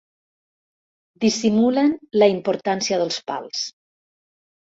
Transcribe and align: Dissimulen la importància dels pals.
Dissimulen 1.25 1.93
la 2.21 2.29
importància 2.35 2.99
dels 3.03 3.19
pals. 3.29 3.61